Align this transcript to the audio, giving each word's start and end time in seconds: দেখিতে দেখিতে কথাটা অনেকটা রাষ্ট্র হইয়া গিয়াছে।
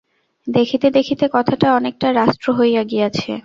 দেখিতে 0.47 0.87
দেখিতে 0.91 1.25
কথাটা 1.33 1.67
অনেকটা 1.73 2.07
রাষ্ট্র 2.11 2.47
হইয়া 2.53 2.83
গিয়াছে। 2.83 3.31